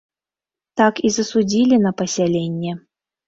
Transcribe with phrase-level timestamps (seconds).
[0.79, 2.71] Так і засудзілі на пасяленне.